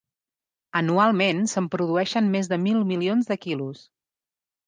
[0.79, 3.87] Anualment se'n produeixen més de mil milions de quilos.